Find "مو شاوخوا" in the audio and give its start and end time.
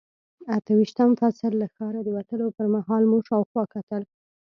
3.09-3.63